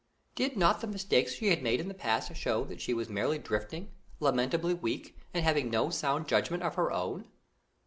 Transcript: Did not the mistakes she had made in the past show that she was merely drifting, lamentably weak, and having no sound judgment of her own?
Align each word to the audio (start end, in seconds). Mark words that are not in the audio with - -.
Did 0.33 0.57
not 0.57 0.81
the 0.81 0.87
mistakes 0.87 1.33
she 1.35 1.49
had 1.49 1.61
made 1.61 1.79
in 1.79 1.87
the 1.87 1.93
past 1.93 2.35
show 2.35 2.63
that 2.65 2.81
she 2.81 2.91
was 2.91 3.07
merely 3.07 3.37
drifting, 3.37 3.91
lamentably 4.19 4.73
weak, 4.73 5.15
and 5.31 5.43
having 5.43 5.69
no 5.69 5.91
sound 5.91 6.27
judgment 6.27 6.63
of 6.63 6.73
her 6.73 6.91
own? 6.91 7.25